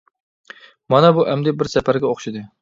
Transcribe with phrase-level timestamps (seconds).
[0.93, 2.45] مانا، بۇ ئەمدى بىر سەپەرگە ئوخشىدى!